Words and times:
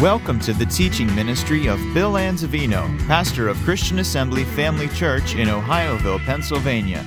Welcome 0.00 0.40
to 0.40 0.54
the 0.54 0.64
teaching 0.64 1.14
ministry 1.14 1.66
of 1.66 1.78
Bill 1.92 2.12
Anzavino, 2.14 2.98
pastor 3.06 3.48
of 3.48 3.58
Christian 3.58 3.98
Assembly 3.98 4.44
Family 4.44 4.88
Church 4.88 5.34
in 5.34 5.48
Ohioville, 5.48 6.24
Pennsylvania. 6.24 7.04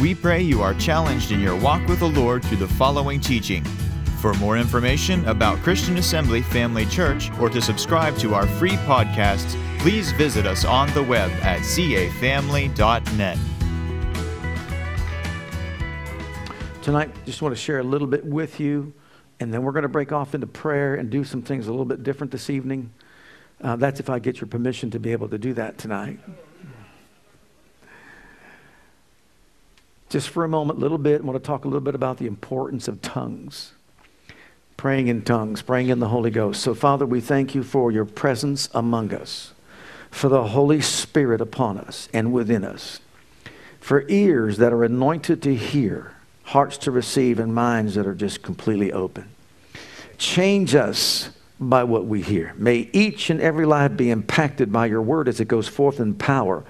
We 0.00 0.16
pray 0.16 0.42
you 0.42 0.60
are 0.60 0.74
challenged 0.74 1.30
in 1.30 1.38
your 1.38 1.54
walk 1.54 1.86
with 1.86 2.00
the 2.00 2.08
Lord 2.08 2.44
through 2.44 2.56
the 2.56 2.66
following 2.66 3.20
teaching. 3.20 3.62
For 4.18 4.34
more 4.34 4.58
information 4.58 5.24
about 5.28 5.58
Christian 5.58 5.96
Assembly 5.96 6.42
Family 6.42 6.86
Church 6.86 7.30
or 7.38 7.48
to 7.50 7.62
subscribe 7.62 8.16
to 8.16 8.34
our 8.34 8.48
free 8.48 8.78
podcasts, 8.78 9.54
please 9.78 10.10
visit 10.10 10.44
us 10.44 10.64
on 10.64 10.92
the 10.92 11.04
web 11.04 11.30
at 11.34 11.60
cafamily.net. 11.60 13.38
Tonight, 16.82 17.14
just 17.26 17.42
want 17.42 17.54
to 17.54 17.60
share 17.60 17.78
a 17.78 17.84
little 17.84 18.08
bit 18.08 18.24
with 18.24 18.58
you 18.58 18.92
and 19.40 19.52
then 19.52 19.62
we're 19.62 19.72
going 19.72 19.82
to 19.82 19.88
break 19.88 20.12
off 20.12 20.34
into 20.34 20.46
prayer 20.46 20.94
and 20.94 21.10
do 21.10 21.24
some 21.24 21.42
things 21.42 21.66
a 21.66 21.70
little 21.70 21.84
bit 21.84 22.02
different 22.02 22.30
this 22.30 22.48
evening. 22.48 22.90
Uh, 23.60 23.76
that's 23.76 24.00
if 24.00 24.10
I 24.10 24.18
get 24.18 24.40
your 24.40 24.48
permission 24.48 24.90
to 24.92 25.00
be 25.00 25.12
able 25.12 25.28
to 25.28 25.38
do 25.38 25.54
that 25.54 25.78
tonight. 25.78 26.18
Just 30.08 30.28
for 30.28 30.44
a 30.44 30.48
moment, 30.48 30.78
a 30.78 30.82
little 30.82 30.98
bit, 30.98 31.22
I 31.22 31.24
want 31.24 31.42
to 31.42 31.46
talk 31.46 31.64
a 31.64 31.68
little 31.68 31.80
bit 31.80 31.94
about 31.94 32.18
the 32.18 32.26
importance 32.26 32.86
of 32.86 33.02
tongues. 33.02 33.72
Praying 34.76 35.08
in 35.08 35.22
tongues, 35.22 35.62
praying 35.62 35.88
in 35.88 35.98
the 35.98 36.08
Holy 36.08 36.30
Ghost. 36.30 36.60
So, 36.60 36.74
Father, 36.74 37.06
we 37.06 37.20
thank 37.20 37.54
you 37.54 37.62
for 37.62 37.90
your 37.90 38.04
presence 38.04 38.68
among 38.74 39.12
us, 39.12 39.52
for 40.10 40.28
the 40.28 40.48
Holy 40.48 40.80
Spirit 40.80 41.40
upon 41.40 41.78
us 41.78 42.08
and 42.12 42.32
within 42.32 42.64
us, 42.64 43.00
for 43.80 44.04
ears 44.08 44.58
that 44.58 44.72
are 44.72 44.84
anointed 44.84 45.42
to 45.42 45.54
hear 45.54 46.13
hearts 46.44 46.78
to 46.78 46.90
receive, 46.90 47.38
and 47.38 47.54
minds 47.54 47.94
that 47.94 48.06
are 48.06 48.14
just 48.14 48.42
completely 48.42 48.92
open. 48.92 49.28
Change 50.18 50.74
us 50.74 51.30
by 51.58 51.84
what 51.84 52.06
we 52.06 52.22
hear. 52.22 52.54
May 52.56 52.88
each 52.92 53.30
and 53.30 53.40
every 53.40 53.66
life 53.66 53.96
be 53.96 54.10
impacted 54.10 54.72
by 54.72 54.86
your 54.86 55.02
word 55.02 55.28
as 55.28 55.40
it 55.40 55.48
goes 55.48 55.68
forth 55.68 56.00
in 56.00 56.14
power 56.14 56.64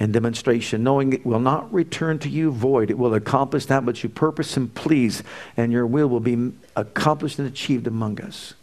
and 0.00 0.12
demonstration, 0.12 0.84
knowing 0.84 1.12
it 1.12 1.26
will 1.26 1.40
not 1.40 1.72
return 1.72 2.18
to 2.20 2.28
you 2.28 2.52
void. 2.52 2.90
It 2.90 2.98
will 2.98 3.14
accomplish 3.14 3.66
that 3.66 3.84
which 3.84 4.04
you 4.04 4.08
purpose 4.08 4.56
and 4.56 4.72
please, 4.72 5.22
and 5.56 5.72
your 5.72 5.86
will 5.86 6.08
will 6.08 6.20
be 6.20 6.52
accomplished 6.76 7.38
and 7.38 7.48
achieved 7.48 7.86
among 7.86 8.20
us. 8.20 8.54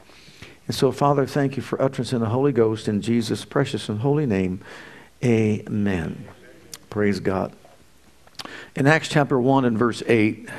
And 0.68 0.76
so, 0.76 0.92
Father, 0.92 1.26
thank 1.26 1.58
you 1.58 1.64
for 1.64 1.82
utterance 1.82 2.14
in 2.14 2.22
the 2.22 2.30
Holy 2.30 2.52
Ghost 2.52 2.88
in 2.88 3.02
Jesus' 3.02 3.46
precious 3.46 3.90
and 3.90 4.00
holy 4.00 4.26
name. 4.26 4.62
Amen. 5.24 6.26
Praise 6.90 7.20
God. 7.20 7.54
In 8.76 8.88
Acts 8.88 9.08
chapter 9.10 9.40
1 9.40 9.66
and 9.66 9.78
verse 9.78 10.04
8, 10.08 10.50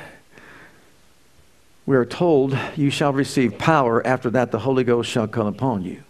we 1.87 1.97
are 1.97 2.05
told, 2.05 2.59
You 2.75 2.91
shall 2.91 3.13
receive 3.13 3.59
power. 3.59 4.05
After 4.07 4.29
that, 4.31 4.51
the 4.51 4.61
Holy 4.61 4.85
Ghost 4.85 5.11
shall 5.11 5.29
come 5.29 5.47
upon 5.47 5.85
you. 5.85 6.03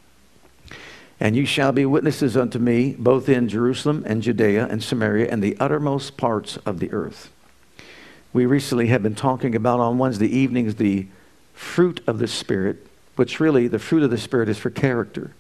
And 1.21 1.37
you 1.37 1.47
shall 1.47 1.73
be 1.73 1.87
witnesses 1.87 2.37
unto 2.37 2.59
me, 2.59 2.95
both 2.99 3.29
in 3.29 3.49
Jerusalem 3.49 4.03
and 4.07 4.23
Judea 4.23 4.67
and 4.71 4.83
Samaria 4.83 5.29
and 5.31 5.43
the 5.43 5.57
uttermost 5.59 6.17
parts 6.17 6.57
of 6.59 6.79
the 6.79 6.93
earth. 6.93 7.31
We 8.33 8.47
recently 8.47 8.89
have 8.89 9.03
been 9.03 9.15
talking 9.15 9.55
about 9.55 9.81
on 9.81 9.99
Wednesday 9.99 10.27
evenings 10.27 10.75
the 10.75 11.07
fruit 11.55 12.03
of 12.07 12.19
the 12.19 12.29
Spirit, 12.29 12.87
which 13.17 13.41
really 13.41 13.67
the 13.67 13.79
fruit 13.79 14.03
of 14.03 14.11
the 14.11 14.19
Spirit 14.19 14.49
is 14.49 14.59
for 14.59 14.71
character. 14.71 15.33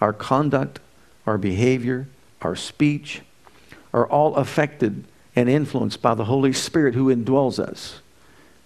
Our 0.00 0.12
conduct, 0.12 0.80
our 1.26 1.38
behavior, 1.38 2.08
our 2.40 2.56
speech 2.56 3.22
are 3.94 4.06
all 4.06 4.34
affected 4.34 5.04
and 5.34 5.48
influenced 5.48 6.02
by 6.02 6.14
the 6.14 6.26
Holy 6.26 6.52
Spirit 6.52 6.94
who 6.94 7.14
indwells 7.14 7.58
us. 7.58 8.00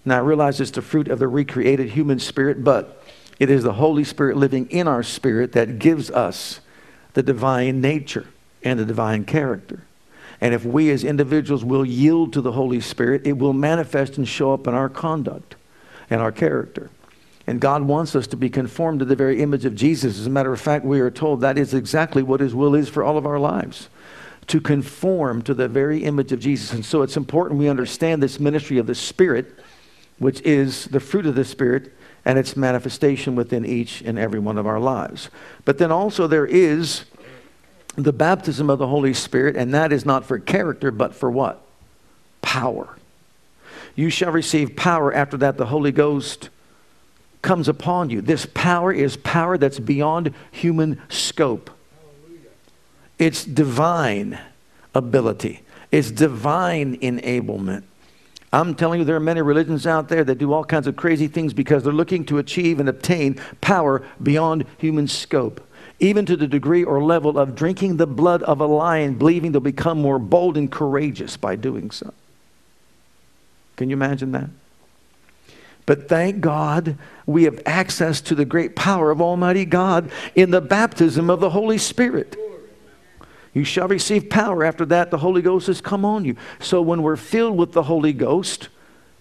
Now, 0.03 0.17
I 0.17 0.21
realize 0.21 0.59
it's 0.59 0.71
the 0.71 0.81
fruit 0.81 1.07
of 1.07 1.19
the 1.19 1.27
recreated 1.27 1.89
human 1.89 2.19
spirit, 2.19 2.63
but 2.63 3.03
it 3.39 3.49
is 3.49 3.63
the 3.63 3.73
Holy 3.73 4.03
Spirit 4.03 4.37
living 4.37 4.69
in 4.69 4.87
our 4.87 5.03
spirit 5.03 5.51
that 5.53 5.79
gives 5.79 6.09
us 6.09 6.59
the 7.13 7.23
divine 7.23 7.81
nature 7.81 8.27
and 8.63 8.79
the 8.79 8.85
divine 8.85 9.25
character. 9.25 9.83
And 10.39 10.53
if 10.53 10.63
we 10.63 10.91
as 10.91 11.03
individuals 11.03 11.65
will 11.65 11.85
yield 11.85 12.33
to 12.33 12.41
the 12.41 12.51
Holy 12.51 12.79
Spirit, 12.79 13.25
it 13.25 13.37
will 13.37 13.53
manifest 13.53 14.17
and 14.17 14.27
show 14.27 14.53
up 14.53 14.67
in 14.67 14.73
our 14.73 14.89
conduct 14.89 15.55
and 16.09 16.21
our 16.21 16.31
character. 16.31 16.89
And 17.47 17.61
God 17.61 17.83
wants 17.83 18.15
us 18.15 18.27
to 18.27 18.37
be 18.37 18.49
conformed 18.49 18.99
to 18.99 19.05
the 19.05 19.15
very 19.15 19.41
image 19.41 19.65
of 19.65 19.73
Jesus. 19.73 20.19
As 20.19 20.27
a 20.27 20.29
matter 20.29 20.53
of 20.53 20.59
fact, 20.61 20.85
we 20.85 20.99
are 20.99 21.09
told 21.09 21.41
that 21.41 21.57
is 21.57 21.73
exactly 21.73 22.21
what 22.21 22.41
His 22.41 22.53
will 22.53 22.75
is 22.75 22.89
for 22.89 23.03
all 23.03 23.17
of 23.17 23.25
our 23.25 23.39
lives 23.39 23.89
to 24.47 24.61
conform 24.61 25.41
to 25.43 25.53
the 25.53 25.67
very 25.67 26.03
image 26.03 26.31
of 26.31 26.39
Jesus. 26.39 26.73
And 26.73 26.85
so 26.85 27.01
it's 27.01 27.17
important 27.17 27.59
we 27.59 27.67
understand 27.67 28.23
this 28.23 28.39
ministry 28.39 28.77
of 28.77 28.87
the 28.87 28.95
Spirit, 28.95 29.53
which 30.19 30.41
is 30.41 30.85
the 30.85 30.99
fruit 30.99 31.25
of 31.25 31.35
the 31.35 31.45
Spirit 31.45 31.93
and 32.23 32.39
its 32.39 32.57
manifestation 32.57 33.35
within 33.35 33.65
each 33.65 34.01
and 34.01 34.17
every 34.17 34.39
one 34.39 34.57
of 34.57 34.65
our 34.65 34.79
lives. 34.79 35.29
But 35.65 35.77
then 35.77 35.91
also 35.91 36.27
there 36.27 36.45
is 36.45 37.05
the 37.95 38.13
baptism 38.13 38.69
of 38.69 38.79
the 38.79 38.87
Holy 38.87 39.13
Spirit, 39.13 39.55
and 39.55 39.73
that 39.73 39.91
is 39.91 40.05
not 40.05 40.25
for 40.25 40.39
character, 40.39 40.91
but 40.91 41.15
for 41.15 41.31
what? 41.31 41.61
Power. 42.41 42.97
You 43.95 44.09
shall 44.09 44.31
receive 44.31 44.75
power 44.75 45.13
after 45.13 45.37
that 45.37 45.57
the 45.57 45.65
Holy 45.65 45.91
Ghost 45.91 46.49
comes 47.41 47.67
upon 47.67 48.09
you. 48.09 48.21
This 48.21 48.45
power 48.45 48.93
is 48.93 49.17
power 49.17 49.57
that's 49.57 49.79
beyond 49.79 50.33
human 50.51 51.01
scope. 51.09 51.71
It's 53.19 53.43
divine 53.45 54.39
ability, 54.93 55.63
it's 55.91 56.11
divine 56.11 56.97
enablement. 56.99 57.83
I'm 58.53 58.75
telling 58.75 58.99
you, 58.99 59.05
there 59.05 59.15
are 59.15 59.19
many 59.19 59.41
religions 59.41 59.85
out 59.85 60.07
there 60.07 60.23
that 60.23 60.37
do 60.37 60.53
all 60.53 60.63
kinds 60.63 60.87
of 60.87 60.95
crazy 60.95 61.27
things 61.27 61.53
because 61.53 61.83
they're 61.83 61.91
looking 61.91 62.25
to 62.25 62.37
achieve 62.37 62.79
and 62.79 62.87
obtain 62.87 63.35
power 63.59 64.03
beyond 64.23 64.65
human 64.77 65.07
scope, 65.07 65.61
even 65.99 66.25
to 66.25 66.37
the 66.37 66.47
degree 66.47 66.83
or 66.83 67.03
level 67.03 67.37
of 67.37 67.55
drinking 67.55 67.97
the 67.97 68.07
blood 68.07 68.43
of 68.43 68.61
a 68.61 68.65
lion, 68.65 69.15
believing 69.15 69.51
they'll 69.51 69.59
become 69.59 70.01
more 70.01 70.17
bold 70.17 70.55
and 70.55 70.71
courageous 70.71 71.35
by 71.35 71.55
doing 71.55 71.91
so. 71.91 72.13
Can 73.75 73.89
you 73.89 73.95
imagine 73.95 74.31
that? 74.31 74.49
But 75.85 76.07
thank 76.09 76.41
God 76.41 76.97
we 77.25 77.43
have 77.43 77.61
access 77.65 78.21
to 78.21 78.35
the 78.35 78.45
great 78.45 78.75
power 78.75 79.11
of 79.11 79.21
Almighty 79.21 79.65
God 79.65 80.09
in 80.35 80.51
the 80.51 80.61
baptism 80.61 81.29
of 81.29 81.41
the 81.41 81.49
Holy 81.49 81.77
Spirit. 81.77 82.35
You 83.57 83.63
shall 83.63 83.87
receive 83.87 84.29
power. 84.29 84.63
After 84.63 84.85
that, 84.85 85.09
the 85.09 85.17
Holy 85.17 85.41
Ghost 85.41 85.65
has 85.65 85.81
come 85.81 86.05
on 86.05 86.23
you. 86.25 86.35
So 86.59 86.79
when 86.79 87.01
we're 87.01 87.15
filled 87.15 87.57
with 87.57 87.71
the 87.71 87.81
Holy 87.81 88.13
Ghost, 88.13 88.69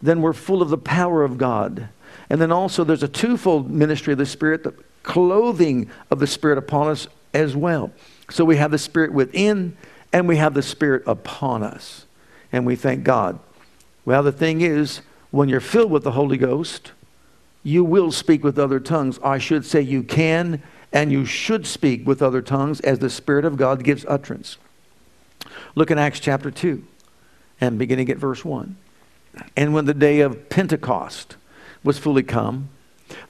then 0.02 0.20
we're 0.20 0.34
full 0.34 0.60
of 0.60 0.69
the 0.69 0.76
power 0.76 1.24
of 1.24 1.38
God. 1.38 1.88
And 2.28 2.38
then 2.38 2.52
also, 2.52 2.84
there's 2.84 3.02
a 3.02 3.08
twofold 3.08 3.70
ministry 3.70 4.12
of 4.12 4.19
the 4.19 4.26
Spirit, 4.26 4.62
the 4.62 4.75
clothing 5.02 5.88
of 6.10 6.19
the 6.19 6.26
Spirit 6.26 6.58
upon 6.58 6.88
us 6.88 7.08
as 7.32 7.56
well. 7.56 7.92
So 8.28 8.44
we 8.44 8.58
have 8.58 8.70
the 8.70 8.78
Spirit 8.78 9.14
within, 9.14 9.75
and 10.12 10.28
we 10.28 10.36
have 10.36 10.52
the 10.52 10.62
Spirit 10.62 11.04
upon 11.06 11.62
us. 11.62 12.04
And 12.52 12.66
we 12.66 12.76
thank 12.76 13.04
God. 13.04 13.38
Well, 14.04 14.22
the 14.22 14.32
thing 14.32 14.60
is, 14.60 15.00
when 15.30 15.48
you're 15.48 15.60
filled 15.60 15.91
with 15.91 16.04
the 16.04 16.12
Holy 16.12 16.36
Ghost, 16.36 16.92
you 17.62 17.82
will 17.82 18.12
speak 18.12 18.44
with 18.44 18.58
other 18.58 18.80
tongues. 18.80 19.19
I 19.25 19.38
should 19.38 19.64
say 19.64 19.80
you 19.80 20.02
can 20.02 20.62
and 20.96 21.12
you 21.12 21.26
should 21.26 21.66
speak 21.66 22.06
with 22.06 22.22
other 22.22 22.40
tongues 22.40 22.80
as 22.80 23.00
the 23.00 23.10
Spirit 23.10 23.44
of 23.44 23.58
God 23.58 23.84
gives 23.84 24.06
utterance. 24.08 24.56
Look 25.74 25.90
in 25.90 25.98
Acts 25.98 26.20
chapter 26.20 26.50
2 26.50 26.82
and 27.60 27.78
beginning 27.78 28.08
at 28.08 28.16
verse 28.16 28.46
1. 28.46 28.76
And 29.58 29.74
when 29.74 29.84
the 29.84 29.92
day 29.92 30.20
of 30.20 30.48
Pentecost 30.48 31.36
was 31.84 31.98
fully 31.98 32.22
come, 32.22 32.70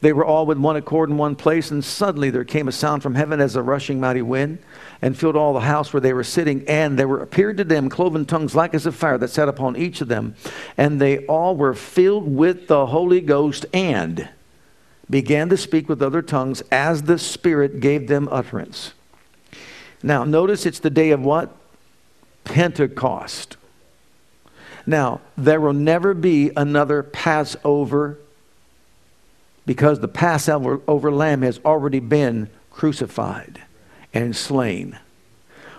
they 0.00 0.12
were 0.12 0.24
all 0.24 0.46
with 0.46 0.58
one 0.58 0.76
accord 0.76 1.10
in 1.10 1.16
one 1.16 1.34
place, 1.34 1.72
and 1.72 1.84
suddenly 1.84 2.30
there 2.30 2.44
came 2.44 2.68
a 2.68 2.72
sound 2.72 3.02
from 3.02 3.16
heaven 3.16 3.40
as 3.40 3.56
a 3.56 3.62
rushing 3.62 3.98
mighty 3.98 4.22
wind, 4.22 4.60
and 5.02 5.18
filled 5.18 5.34
all 5.34 5.52
the 5.52 5.58
house 5.58 5.92
where 5.92 6.00
they 6.00 6.12
were 6.12 6.22
sitting. 6.22 6.64
And 6.68 6.96
there 6.96 7.08
were 7.08 7.20
appeared 7.20 7.56
to 7.56 7.64
them 7.64 7.88
cloven 7.88 8.26
tongues 8.26 8.54
like 8.54 8.74
as 8.74 8.86
of 8.86 8.94
fire 8.94 9.18
that 9.18 9.28
sat 9.28 9.48
upon 9.48 9.76
each 9.76 10.00
of 10.00 10.06
them, 10.06 10.36
and 10.76 11.00
they 11.00 11.26
all 11.26 11.56
were 11.56 11.74
filled 11.74 12.32
with 12.32 12.68
the 12.68 12.86
Holy 12.86 13.20
Ghost 13.20 13.66
and 13.74 14.28
began 15.08 15.48
to 15.48 15.56
speak 15.56 15.88
with 15.88 16.02
other 16.02 16.22
tongues 16.22 16.62
as 16.72 17.02
the 17.02 17.18
Spirit 17.18 17.80
gave 17.80 18.08
them 18.08 18.28
utterance. 18.30 18.92
Now, 20.02 20.24
notice 20.24 20.66
it's 20.66 20.80
the 20.80 20.90
day 20.90 21.10
of 21.10 21.20
what? 21.20 21.54
Pentecost. 22.44 23.56
Now, 24.86 25.20
there 25.36 25.60
will 25.60 25.72
never 25.72 26.14
be 26.14 26.50
another 26.56 27.02
Passover 27.02 28.18
because 29.64 29.98
the 29.98 30.08
Passover 30.08 30.78
lamb 31.10 31.42
has 31.42 31.60
already 31.64 31.98
been 31.98 32.48
crucified 32.70 33.62
and 34.14 34.36
slain. 34.36 34.98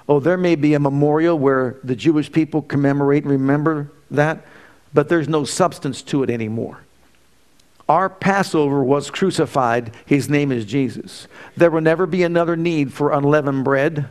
Oh, 0.09 0.19
there 0.19 0.37
may 0.37 0.55
be 0.55 0.73
a 0.73 0.79
memorial 0.79 1.37
where 1.37 1.77
the 1.83 1.95
Jewish 1.95 2.31
people 2.31 2.61
commemorate 2.61 3.23
and 3.23 3.31
remember 3.31 3.91
that, 4.11 4.45
but 4.93 5.09
there's 5.09 5.27
no 5.27 5.45
substance 5.45 6.01
to 6.03 6.23
it 6.23 6.29
anymore. 6.29 6.81
Our 7.89 8.09
Passover 8.09 8.83
was 8.83 9.09
crucified. 9.09 9.95
His 10.05 10.29
name 10.29 10.51
is 10.51 10.65
Jesus. 10.65 11.27
There 11.55 11.71
will 11.71 11.81
never 11.81 12.05
be 12.05 12.23
another 12.23 12.55
need 12.55 12.91
for 12.93 13.11
unleavened 13.11 13.63
bread 13.63 14.09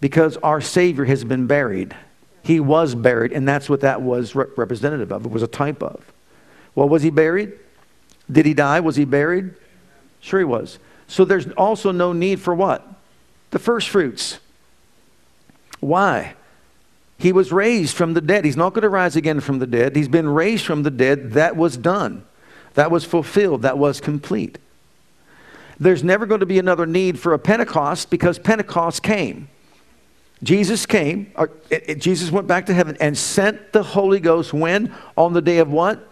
because 0.00 0.36
our 0.38 0.60
Savior 0.60 1.04
has 1.06 1.24
been 1.24 1.46
buried. 1.46 1.96
He 2.42 2.60
was 2.60 2.94
buried, 2.94 3.32
and 3.32 3.48
that's 3.48 3.68
what 3.68 3.80
that 3.80 4.02
was 4.02 4.36
re- 4.36 4.46
representative 4.56 5.10
of. 5.10 5.26
It 5.26 5.32
was 5.32 5.42
a 5.42 5.48
type 5.48 5.82
of. 5.82 6.12
Well, 6.76 6.88
was 6.88 7.02
he 7.02 7.10
buried? 7.10 7.54
Did 8.30 8.46
he 8.46 8.54
die? 8.54 8.78
Was 8.80 8.94
he 8.96 9.04
buried? 9.04 9.54
Sure, 10.20 10.38
he 10.38 10.44
was. 10.44 10.78
So 11.08 11.24
there's 11.24 11.48
also 11.52 11.90
no 11.90 12.12
need 12.12 12.40
for 12.40 12.54
what? 12.54 12.86
The 13.50 13.58
first 13.58 13.88
fruits. 13.88 14.38
Why? 15.80 16.34
He 17.18 17.32
was 17.32 17.50
raised 17.50 17.96
from 17.96 18.14
the 18.14 18.20
dead. 18.20 18.44
He's 18.44 18.56
not 18.56 18.74
going 18.74 18.82
to 18.82 18.88
rise 18.88 19.16
again 19.16 19.40
from 19.40 19.58
the 19.58 19.66
dead. 19.66 19.96
He's 19.96 20.08
been 20.08 20.28
raised 20.28 20.64
from 20.64 20.82
the 20.82 20.90
dead. 20.90 21.32
That 21.32 21.56
was 21.56 21.76
done. 21.76 22.24
That 22.76 22.90
was 22.90 23.04
fulfilled. 23.04 23.62
That 23.62 23.76
was 23.76 24.00
complete. 24.00 24.58
There's 25.78 26.04
never 26.04 26.24
going 26.24 26.40
to 26.40 26.46
be 26.46 26.58
another 26.58 26.86
need 26.86 27.18
for 27.18 27.34
a 27.34 27.38
Pentecost 27.38 28.08
because 28.08 28.38
Pentecost 28.38 29.02
came. 29.02 29.48
Jesus 30.42 30.84
came, 30.84 31.32
or, 31.34 31.50
it, 31.70 31.84
it, 31.86 31.98
Jesus 32.00 32.30
went 32.30 32.46
back 32.46 32.66
to 32.66 32.74
heaven 32.74 32.96
and 33.00 33.16
sent 33.16 33.72
the 33.72 33.82
Holy 33.82 34.20
Ghost 34.20 34.52
when? 34.52 34.94
On 35.16 35.32
the 35.32 35.40
day 35.40 35.58
of 35.58 35.70
what? 35.70 36.06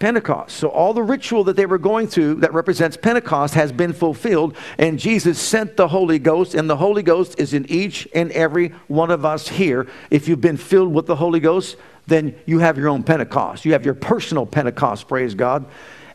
Pentecost. 0.00 0.56
So 0.56 0.68
all 0.68 0.92
the 0.92 1.02
ritual 1.02 1.44
that 1.44 1.54
they 1.54 1.66
were 1.66 1.78
going 1.78 2.08
through 2.08 2.36
that 2.36 2.52
represents 2.52 2.96
Pentecost 2.96 3.54
has 3.54 3.70
been 3.70 3.92
fulfilled, 3.92 4.56
and 4.76 4.98
Jesus 4.98 5.38
sent 5.38 5.76
the 5.76 5.86
Holy 5.86 6.18
Ghost, 6.18 6.56
and 6.56 6.68
the 6.68 6.76
Holy 6.76 7.04
Ghost 7.04 7.38
is 7.38 7.54
in 7.54 7.66
each 7.70 8.08
and 8.12 8.32
every 8.32 8.70
one 8.88 9.12
of 9.12 9.24
us 9.24 9.46
here. 9.46 9.86
If 10.10 10.26
you've 10.26 10.40
been 10.40 10.56
filled 10.56 10.92
with 10.92 11.06
the 11.06 11.16
Holy 11.16 11.38
Ghost, 11.38 11.76
then 12.06 12.34
you 12.46 12.58
have 12.58 12.76
your 12.76 12.88
own 12.88 13.02
Pentecost. 13.02 13.64
You 13.64 13.72
have 13.72 13.84
your 13.84 13.94
personal 13.94 14.46
Pentecost, 14.46 15.08
praise 15.08 15.34
God. 15.34 15.66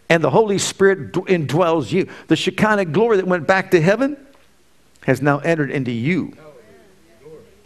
And 0.10 0.24
the 0.24 0.30
Holy 0.30 0.58
Spirit 0.58 1.12
indwells 1.14 1.92
you. 1.92 2.08
The 2.28 2.36
Shekinah 2.36 2.86
glory 2.86 3.18
that 3.18 3.28
went 3.28 3.48
back 3.48 3.72
to 3.72 3.82
heaven 3.82 4.18
has 5.04 5.22
now 5.22 5.40
entered 5.40 5.72
into 5.72 5.92
you. 5.92 6.34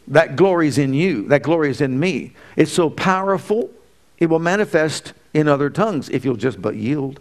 That 0.07 0.35
glory 0.35 0.68
is 0.68 0.77
in 0.77 0.94
you. 0.94 1.27
That 1.27 1.44
glory 1.44 1.69
is 1.69 1.81
in 1.81 2.00
me. 2.00 2.33
It's 2.56 2.71
so 2.71 2.89
powerful, 2.89 3.69
it 4.18 4.27
will 4.27 4.39
manifest 4.39 5.13
in 5.33 5.47
other 5.47 5.69
tongues 5.69 6.09
if 6.09 6.25
you'll 6.25 6.35
just 6.35 6.62
but 6.62 6.75
yield. 6.75 7.19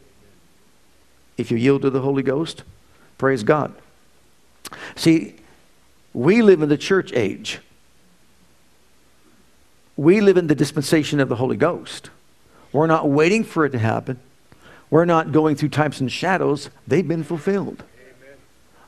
If 1.37 1.51
you 1.51 1.57
yield 1.57 1.83
to 1.83 1.91
the 1.91 2.01
Holy 2.01 2.23
Ghost, 2.23 2.65
praise 3.17 3.43
God. 3.43 3.75
See, 4.97 5.37
we 6.13 6.43
live 6.43 6.63
in 6.63 6.69
the 6.69 6.77
church 6.77 7.13
age. 7.13 7.61
We 10.01 10.23
live 10.23 10.39
in 10.39 10.47
the 10.47 10.55
dispensation 10.55 11.21
of 11.21 11.29
the 11.29 11.37
Holy 11.37 11.59
Ghost. 11.59 12.09
We're 12.73 12.87
not 12.87 13.11
waiting 13.11 13.45
for 13.45 13.67
it 13.67 13.71
to 13.73 13.79
happen. 13.79 14.19
We're 14.89 15.05
not 15.05 15.31
going 15.31 15.57
through 15.57 15.69
types 15.69 16.01
and 16.01 16.11
shadows. 16.11 16.71
They've 16.89 17.07
been 17.07 17.23
fulfilled. 17.23 17.85
Amen. 18.01 18.39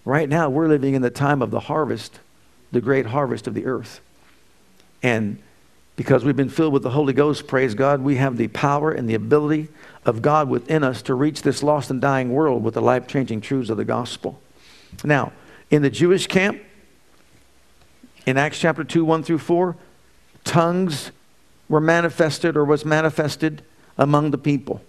Right 0.07 0.27
now, 0.27 0.49
we're 0.49 0.69
living 0.69 0.95
in 0.95 1.03
the 1.03 1.11
time 1.11 1.43
of 1.43 1.51
the 1.51 1.61
harvest, 1.61 2.19
the 2.73 2.81
great 2.81 3.05
harvest 3.05 3.47
of 3.47 3.53
the 3.53 3.67
earth. 3.67 4.01
And 5.03 5.37
because 5.97 6.25
we've 6.25 6.35
been 6.35 6.49
filled 6.49 6.73
with 6.73 6.83
the 6.83 6.93
Holy 6.93 7.13
Ghost, 7.13 7.47
praise 7.47 7.75
God, 7.75 8.01
we 8.01 8.17
have 8.17 8.39
the 8.39 8.49
power 8.49 8.91
and 8.91 9.07
the 9.07 9.15
ability 9.15 9.69
of 10.07 10.23
God 10.23 10.49
within 10.49 10.83
us 10.83 11.03
to 11.03 11.15
reach 11.15 11.43
this 11.43 11.63
lost 11.63 11.91
and 11.91 12.01
dying 12.01 12.33
world 12.33 12.65
with 12.65 12.73
the 12.73 12.81
life 12.81 13.07
changing 13.07 13.43
truths 13.43 13.69
of 13.69 13.77
the 13.77 13.85
gospel. 13.85 14.41
Now, 15.05 15.35
in 15.71 15.83
the 15.83 15.91
Jewish 15.91 16.27
camp, 16.27 16.63
in 18.25 18.39
Acts 18.39 18.59
chapter 18.59 18.83
2, 18.83 19.05
1 19.05 19.25
through 19.25 19.41
4, 19.41 19.77
tongues 20.45 21.11
were 21.69 21.81
manifested 21.81 22.57
or 22.57 22.65
was 22.65 22.85
manifested 22.85 23.63
among 23.99 24.31
the 24.31 24.39
people. 24.39 24.83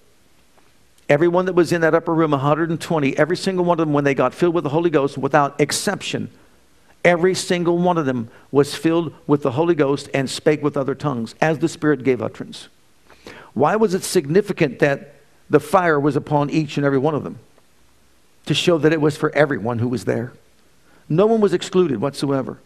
Everyone 1.10 1.46
that 1.46 1.54
was 1.54 1.72
in 1.72 1.82
that 1.82 1.94
upper 1.94 2.14
room, 2.14 2.32
120, 2.32 3.18
every 3.18 3.38
single 3.38 3.66
one 3.66 3.80
of 3.80 3.86
them, 3.86 3.94
when 3.94 4.04
they 4.04 4.16
got 4.16 4.34
filled 4.34 4.56
with 4.56 4.64
the 4.64 4.70
Holy 4.70 4.90
Ghost, 4.90 5.18
without 5.18 5.60
exception, 5.60 6.30
Every 7.04 7.36
single 7.36 7.78
one 7.78 7.98
of 7.98 8.06
them 8.06 8.30
was 8.52 8.76
filled 8.76 9.14
with 9.28 9.44
the 9.44 9.52
Holy 9.52 9.76
Ghost 9.76 10.10
and 10.14 10.30
spake 10.30 10.64
with 10.64 10.78
other 10.78 10.96
tongues 10.96 11.36
as 11.42 11.60
the 11.60 11.68
Spirit 11.68 12.04
gave 12.04 12.22
utterance. 12.22 12.70
Why 13.54 13.76
was 13.76 13.94
it 13.94 14.04
significant 14.04 14.80
that 14.80 15.16
the 15.50 15.60
fire 15.60 16.00
was 16.00 16.16
upon 16.16 16.50
each 16.50 16.78
and 16.78 16.86
every 16.86 16.98
one 16.98 17.14
of 17.14 17.24
them? 17.24 17.40
To 18.46 18.54
show 18.54 18.78
that 18.78 18.94
it 18.94 19.02
was 19.02 19.18
for 19.18 19.36
everyone 19.36 19.80
who 19.80 19.90
was 19.90 20.06
there. 20.06 20.34
No 21.10 21.26
one 21.26 21.42
was 21.42 21.54
excluded 21.54 22.00
whatsoever. 22.00 22.60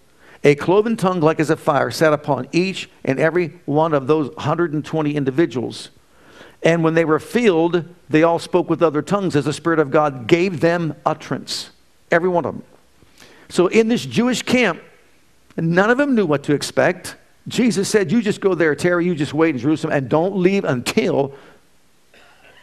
A 0.44 0.56
cloven 0.56 0.96
tongue 0.96 1.20
like 1.20 1.40
as 1.40 1.50
a 1.50 1.58
fire 1.58 1.92
sat 1.92 2.14
upon 2.14 2.48
each 2.52 2.90
and 3.04 3.20
every 3.20 3.60
one 3.66 3.94
of 3.94 4.08
those 4.08 4.30
120 4.36 5.16
individuals. 5.16 5.90
And 6.64 6.84
when 6.84 6.94
they 6.94 7.06
were 7.06 7.20
filled, 7.20 7.86
they 8.10 8.24
all 8.24 8.40
spoke 8.40 8.70
with 8.70 8.82
other 8.82 9.02
tongues 9.02 9.36
as 9.36 9.46
the 9.46 9.54
Spirit 9.54 9.80
of 9.80 9.92
God 9.92 10.28
gave 10.28 10.60
them 10.60 10.96
utterance. 11.06 11.72
Every 12.12 12.30
one 12.30 12.46
of 12.46 12.56
them. 12.56 12.64
So 13.50 13.68
in 13.68 13.88
this 13.88 14.06
Jewish 14.06 14.42
camp, 14.42 14.82
none 15.56 15.90
of 15.90 15.98
them 15.98 16.16
knew 16.16 16.26
what 16.26 16.44
to 16.44 16.54
expect. 16.54 17.16
Jesus 17.48 17.90
said, 17.90 18.12
You 18.12 18.22
just 18.22 18.42
go 18.42 18.56
there, 18.56 18.76
tarry, 18.76 19.06
you 19.06 19.16
just 19.16 19.34
wait 19.34 19.56
in 19.56 19.60
Jerusalem 19.60 19.94
and 19.94 20.10
don't 20.10 20.38
leave 20.38 20.66
until 20.66 21.34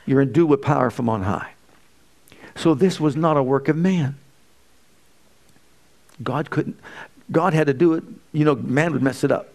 you're 0.07 0.21
endued 0.21 0.51
with 0.51 0.63
power 0.63 0.91
from 0.91 1.09
on 1.09 1.23
high. 1.23 1.53
So 2.57 2.75
this 2.75 3.01
was 3.01 3.17
not 3.17 3.37
a 3.37 3.43
work 3.43 3.69
of 3.69 3.77
man. 3.77 4.17
God 6.23 6.51
couldn't, 6.51 6.79
God 7.31 7.55
had 7.55 7.67
to 7.67 7.75
do 7.75 7.95
it. 7.95 8.05
You 8.33 8.45
know, 8.45 8.55
man 8.55 8.93
would 8.93 9.03
mess 9.03 9.25
it 9.25 9.33
up. 9.33 9.49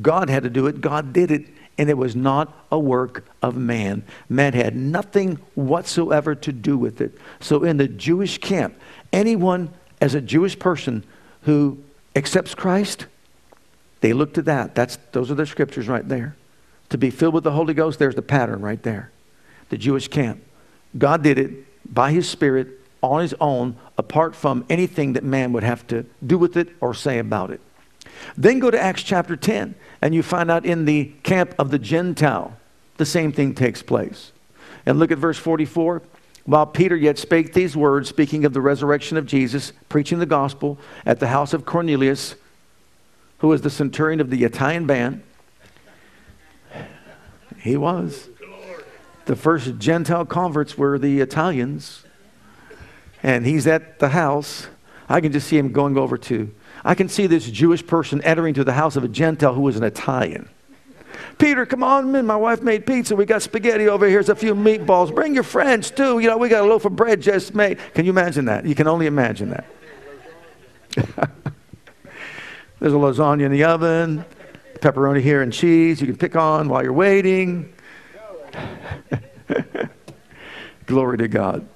God 0.00 0.28
had 0.28 0.42
to 0.42 0.50
do 0.50 0.66
it. 0.66 0.80
God 0.80 1.12
did 1.12 1.30
it. 1.30 1.46
And 1.76 1.88
it 1.88 1.96
was 1.96 2.16
not 2.16 2.52
a 2.72 2.78
work 2.78 3.24
of 3.40 3.56
man. 3.56 4.02
Man 4.28 4.52
had 4.52 4.74
nothing 4.74 5.38
whatsoever 5.54 6.34
to 6.34 6.52
do 6.52 6.76
with 6.76 7.00
it. 7.00 7.16
So 7.40 7.62
in 7.62 7.76
the 7.76 7.86
Jewish 7.86 8.38
camp, 8.38 8.74
anyone 9.12 9.72
as 10.00 10.14
a 10.14 10.20
Jewish 10.20 10.58
person 10.58 11.04
who 11.42 11.78
accepts 12.16 12.54
Christ, 12.54 13.06
they 14.00 14.12
look 14.12 14.34
to 14.34 14.42
that. 14.42 14.74
That's, 14.74 14.98
those 15.12 15.30
are 15.30 15.34
the 15.34 15.46
scriptures 15.46 15.88
right 15.88 16.06
there. 16.06 16.36
To 16.90 16.98
be 16.98 17.10
filled 17.10 17.34
with 17.34 17.44
the 17.44 17.52
Holy 17.52 17.74
Ghost, 17.74 17.98
there's 17.98 18.14
the 18.14 18.22
pattern 18.22 18.60
right 18.60 18.82
there. 18.82 19.10
The 19.68 19.78
Jewish 19.78 20.08
camp. 20.08 20.42
God 20.96 21.22
did 21.22 21.38
it 21.38 21.94
by 21.94 22.12
His 22.12 22.28
Spirit 22.28 22.80
on 23.02 23.22
His 23.22 23.34
own, 23.40 23.76
apart 23.96 24.34
from 24.34 24.64
anything 24.68 25.12
that 25.14 25.24
man 25.24 25.52
would 25.52 25.62
have 25.62 25.86
to 25.88 26.04
do 26.26 26.38
with 26.38 26.56
it 26.56 26.68
or 26.80 26.94
say 26.94 27.18
about 27.18 27.50
it. 27.50 27.60
Then 28.36 28.58
go 28.58 28.70
to 28.70 28.80
Acts 28.80 29.02
chapter 29.02 29.36
10, 29.36 29.74
and 30.02 30.14
you 30.14 30.22
find 30.22 30.50
out 30.50 30.64
in 30.66 30.84
the 30.84 31.12
camp 31.22 31.54
of 31.58 31.70
the 31.70 31.78
Gentile, 31.78 32.56
the 32.96 33.06
same 33.06 33.32
thing 33.32 33.54
takes 33.54 33.82
place. 33.82 34.32
And 34.86 34.98
look 34.98 35.10
at 35.10 35.18
verse 35.18 35.38
44. 35.38 36.02
While 36.44 36.66
Peter 36.66 36.96
yet 36.96 37.18
spake 37.18 37.52
these 37.52 37.76
words, 37.76 38.08
speaking 38.08 38.44
of 38.44 38.54
the 38.54 38.60
resurrection 38.60 39.18
of 39.18 39.26
Jesus, 39.26 39.72
preaching 39.88 40.18
the 40.18 40.26
gospel 40.26 40.78
at 41.04 41.20
the 41.20 41.26
house 41.28 41.52
of 41.52 41.66
Cornelius, 41.66 42.36
who 43.38 43.48
was 43.48 43.60
the 43.60 43.70
centurion 43.70 44.20
of 44.20 44.30
the 44.30 44.44
Italian 44.44 44.86
band, 44.86 45.22
he 47.60 47.76
was. 47.76 48.28
The 49.26 49.36
first 49.36 49.78
Gentile 49.78 50.24
converts 50.24 50.78
were 50.78 50.98
the 50.98 51.20
Italians. 51.20 52.04
And 53.22 53.44
he's 53.44 53.66
at 53.66 53.98
the 53.98 54.10
house. 54.10 54.68
I 55.08 55.20
can 55.20 55.32
just 55.32 55.48
see 55.48 55.58
him 55.58 55.72
going 55.72 55.96
over 55.96 56.18
to. 56.18 56.54
I 56.84 56.94
can 56.94 57.08
see 57.08 57.26
this 57.26 57.50
Jewish 57.50 57.86
person 57.86 58.22
entering 58.22 58.54
to 58.54 58.64
the 58.64 58.72
house 58.72 58.96
of 58.96 59.04
a 59.04 59.08
Gentile 59.08 59.54
who 59.54 59.62
was 59.62 59.76
an 59.76 59.84
Italian. 59.84 60.48
Peter, 61.38 61.66
come 61.66 61.82
on, 61.82 62.12
man. 62.12 62.26
My 62.26 62.36
wife 62.36 62.62
made 62.62 62.86
pizza. 62.86 63.16
We 63.16 63.24
got 63.24 63.42
spaghetti 63.42 63.88
over 63.88 64.06
here. 64.06 64.14
Here's 64.14 64.28
a 64.28 64.34
few 64.34 64.54
meatballs. 64.54 65.14
Bring 65.14 65.34
your 65.34 65.42
friends 65.42 65.90
too. 65.90 66.18
You 66.18 66.28
know, 66.28 66.36
we 66.36 66.48
got 66.48 66.64
a 66.64 66.66
loaf 66.66 66.84
of 66.84 66.96
bread 66.96 67.20
just 67.20 67.54
made. 67.54 67.78
Can 67.94 68.04
you 68.04 68.10
imagine 68.10 68.46
that? 68.46 68.66
You 68.66 68.74
can 68.74 68.86
only 68.86 69.06
imagine 69.06 69.50
that. 69.50 69.66
There's 72.80 72.92
a 72.92 72.96
lasagna 72.96 73.44
in 73.44 73.52
the 73.52 73.64
oven, 73.64 74.24
pepperoni 74.74 75.20
here 75.20 75.42
and 75.42 75.52
cheese 75.52 76.00
you 76.00 76.06
can 76.06 76.16
pick 76.16 76.36
on 76.36 76.68
while 76.68 76.82
you're 76.82 76.92
waiting. 76.92 77.72
Glory 80.86 81.18
to 81.18 81.28
God. 81.28 81.68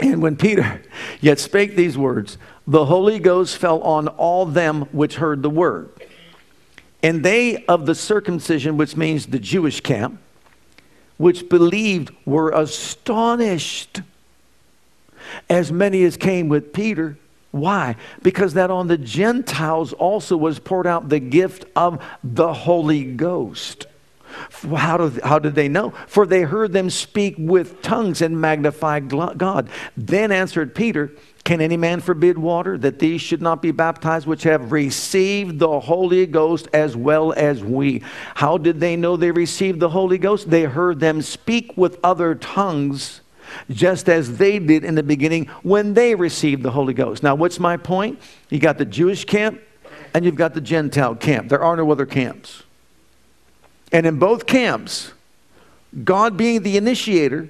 And 0.00 0.22
when 0.22 0.36
Peter 0.36 0.82
yet 1.20 1.38
spake 1.38 1.76
these 1.76 1.96
words, 1.96 2.36
the 2.66 2.86
Holy 2.86 3.18
Ghost 3.18 3.56
fell 3.56 3.80
on 3.82 4.08
all 4.08 4.46
them 4.46 4.82
which 4.92 5.16
heard 5.16 5.42
the 5.42 5.50
word. 5.50 5.90
And 7.02 7.22
they 7.24 7.64
of 7.66 7.86
the 7.86 7.94
circumcision, 7.94 8.76
which 8.76 8.96
means 8.96 9.26
the 9.26 9.38
Jewish 9.38 9.80
camp, 9.80 10.18
which 11.16 11.48
believed, 11.48 12.10
were 12.24 12.50
astonished, 12.50 14.00
as 15.48 15.70
many 15.70 16.02
as 16.04 16.16
came 16.16 16.48
with 16.48 16.72
Peter. 16.72 17.18
Why? 17.50 17.96
Because 18.22 18.54
that 18.54 18.70
on 18.70 18.88
the 18.88 18.98
Gentiles 18.98 19.92
also 19.92 20.36
was 20.36 20.58
poured 20.58 20.86
out 20.86 21.08
the 21.08 21.20
gift 21.20 21.66
of 21.76 22.02
the 22.24 22.52
Holy 22.52 23.04
Ghost. 23.04 23.86
How, 24.76 24.96
do, 24.96 25.20
how 25.22 25.38
did 25.38 25.54
they 25.54 25.68
know? 25.68 25.90
For 26.06 26.26
they 26.26 26.42
heard 26.42 26.72
them 26.72 26.90
speak 26.90 27.36
with 27.38 27.82
tongues 27.82 28.22
and 28.22 28.40
magnify 28.40 29.00
God. 29.00 29.68
Then 29.96 30.32
answered 30.32 30.74
Peter, 30.74 31.12
can 31.44 31.60
any 31.60 31.76
man 31.76 32.00
forbid 32.00 32.38
water 32.38 32.78
that 32.78 32.98
these 32.98 33.20
should 33.20 33.42
not 33.42 33.60
be 33.60 33.70
baptized 33.70 34.26
which 34.26 34.44
have 34.44 34.72
received 34.72 35.58
the 35.58 35.80
Holy 35.80 36.24
Ghost 36.24 36.68
as 36.72 36.96
well 36.96 37.34
as 37.34 37.62
we? 37.62 38.02
How 38.34 38.56
did 38.56 38.80
they 38.80 38.96
know 38.96 39.16
they 39.16 39.30
received 39.30 39.78
the 39.78 39.90
Holy 39.90 40.16
Ghost? 40.16 40.48
They 40.48 40.62
heard 40.62 41.00
them 41.00 41.20
speak 41.20 41.76
with 41.76 41.98
other 42.02 42.34
tongues 42.34 43.20
just 43.70 44.08
as 44.08 44.38
they 44.38 44.58
did 44.58 44.84
in 44.84 44.94
the 44.94 45.02
beginning 45.02 45.46
when 45.62 45.94
they 45.94 46.14
received 46.14 46.62
the 46.62 46.70
Holy 46.70 46.94
Ghost. 46.94 47.22
Now, 47.22 47.34
what's 47.34 47.60
my 47.60 47.76
point? 47.76 48.18
You 48.48 48.58
got 48.58 48.78
the 48.78 48.86
Jewish 48.86 49.26
camp 49.26 49.60
and 50.14 50.24
you've 50.24 50.36
got 50.36 50.54
the 50.54 50.60
Gentile 50.60 51.14
camp. 51.14 51.48
There 51.50 51.62
are 51.62 51.76
no 51.76 51.90
other 51.90 52.06
camps. 52.06 52.63
And 53.94 54.06
in 54.06 54.18
both 54.18 54.46
camps, 54.46 55.12
God 56.02 56.36
being 56.36 56.64
the 56.64 56.76
initiator, 56.76 57.48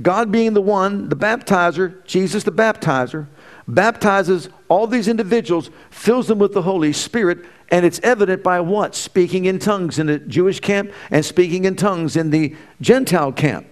God 0.00 0.32
being 0.32 0.54
the 0.54 0.62
one, 0.62 1.10
the 1.10 1.14
baptizer, 1.14 2.02
Jesus 2.06 2.42
the 2.42 2.50
baptizer, 2.50 3.26
baptizes 3.68 4.48
all 4.68 4.86
these 4.86 5.08
individuals, 5.08 5.68
fills 5.90 6.26
them 6.26 6.38
with 6.38 6.54
the 6.54 6.62
Holy 6.62 6.94
Spirit, 6.94 7.44
and 7.68 7.84
it's 7.84 8.00
evident 8.02 8.42
by 8.42 8.60
what? 8.60 8.94
Speaking 8.94 9.44
in 9.44 9.58
tongues 9.58 9.98
in 9.98 10.06
the 10.06 10.18
Jewish 10.18 10.58
camp 10.58 10.90
and 11.10 11.22
speaking 11.22 11.66
in 11.66 11.76
tongues 11.76 12.16
in 12.16 12.30
the 12.30 12.56
Gentile 12.80 13.32
camp. 13.32 13.66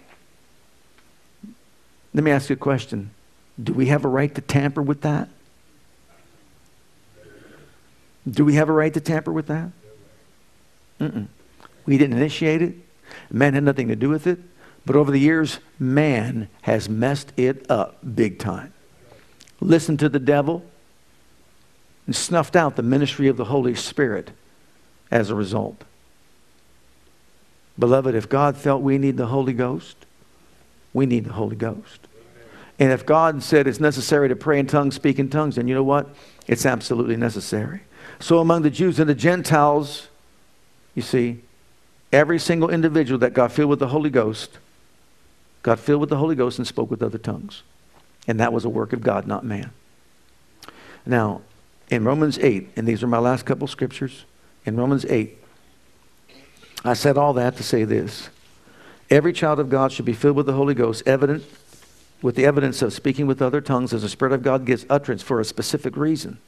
Let 2.13 2.25
me 2.25 2.31
ask 2.31 2.51
you 2.51 2.55
a 2.55 2.59
question 2.59 3.11
Do 3.63 3.73
we 3.73 3.87
have 3.87 4.05
a 4.05 4.09
right 4.09 4.35
to 4.35 4.43
tamper 4.43 4.83
with 4.83 5.01
that? 5.01 5.31
Do 8.31 8.45
we 8.45 8.55
have 8.57 8.69
a 8.69 8.73
right 8.73 8.93
to 8.93 9.01
tamper 9.01 9.33
with 9.33 9.47
that? 9.47 9.71
Mm-mm. 11.01 11.29
We 11.85 11.99
didn't 11.99 12.17
initiate 12.17 12.63
it. 12.63 12.75
Man 13.31 13.55
had 13.55 13.65
nothing 13.65 13.89
to 13.89 13.97
do 13.97 14.09
with 14.09 14.27
it. 14.27 14.39
But 14.85 14.97
over 14.97 15.11
the 15.11 15.21
years, 15.21 15.61
man 15.79 16.49
has 16.63 16.89
messed 16.89 17.33
it 17.37 17.71
up 17.71 17.99
big 18.15 18.39
time. 18.39 18.73
Listened 19.61 20.01
to 20.01 20.09
the 20.09 20.19
devil 20.19 20.65
and 22.07 22.17
snuffed 22.17 22.57
out 22.57 22.77
the 22.77 22.83
ministry 22.83 23.29
of 23.29 23.37
the 23.37 23.45
Holy 23.45 23.75
Spirit 23.75 24.33
as 25.11 25.31
a 25.31 25.35
result. 25.35 25.85
Beloved, 27.79 28.15
if 28.15 28.29
God 28.29 28.57
felt 28.57 28.83
we 28.83 28.99
need 28.99 29.17
the 29.17 29.27
Holy 29.27 29.53
Ghost, 29.53 29.97
we 30.93 31.07
need 31.07 31.25
the 31.25 31.33
Holy 31.33 31.57
Ghost. 31.57 32.01
And 32.79 32.91
if 32.91 33.07
God 33.07 33.43
said 33.43 33.67
it's 33.67 33.81
necessary 33.81 34.29
to 34.29 34.37
pray 34.37 34.59
in 34.59 34.67
tongues, 34.67 34.97
speak 34.97 35.19
in 35.19 35.29
tongues, 35.29 35.57
then 35.57 35.69
you 35.69 35.75
know 35.75 35.85
what? 35.85 36.09
It's 36.49 36.67
absolutely 36.67 37.17
necessary. 37.17 37.83
So 38.19 38.41
among 38.41 38.63
the 38.63 38.71
Jews 38.71 38.99
and 38.99 39.09
the 39.09 39.15
Gentiles, 39.15 40.09
you 40.95 41.03
see, 41.03 41.43
every 42.13 42.39
single 42.39 42.71
individual 42.71 43.19
that 43.21 43.33
got 43.33 43.51
filled 43.51 43.71
with 43.71 43.79
the 43.79 43.89
Holy 43.89 44.11
Ghost 44.11 44.59
got 45.63 45.79
filled 45.79 46.01
with 46.01 46.11
the 46.11 46.17
Holy 46.17 46.35
Ghost 46.35 46.59
and 46.59 46.67
spoke 46.67 46.91
with 46.91 47.03
other 47.03 47.19
tongues. 47.19 47.63
And 48.27 48.39
that 48.41 48.53
was 48.53 48.65
a 48.65 48.69
work 48.69 48.93
of 48.93 49.03
God, 49.03 49.27
not 49.27 49.45
man. 49.45 49.71
Now, 51.07 51.43
in 51.89 52.05
Romans 52.05 52.39
8, 52.39 52.71
and 52.77 52.87
these 52.87 53.03
are 53.03 53.07
my 53.07 53.19
last 53.19 53.45
couple 53.45 53.67
scriptures, 53.67 54.25
in 54.65 54.77
Romans 54.77 55.05
8, 55.05 55.39
I 56.85 56.95
said 56.95 57.17
all 57.17 57.33
that 57.35 57.57
to 57.57 57.63
say 57.63 57.85
this. 57.85 58.29
Every 59.11 59.33
child 59.33 59.61
of 59.61 59.69
God 59.69 59.93
should 59.93 60.05
be 60.05 60.13
filled 60.13 60.37
with 60.37 60.47
the 60.47 60.53
Holy 60.53 60.75
Ghost, 60.75 61.03
evident 61.07 61.45
with 62.23 62.37
the 62.37 62.47
evidence 62.47 62.83
of 62.83 62.93
speaking 62.93 63.27
with 63.27 63.43
other 63.43 63.61
tongues 63.61 63.93
as 63.93 64.03
the 64.03 64.09
Spirit 64.09 64.33
of 64.33 64.43
God 64.43 64.65
gives 64.65 64.87
utterance 64.89 65.23
for 65.23 65.41
a 65.41 65.45
specific 65.45 65.97
reason. 65.97 66.39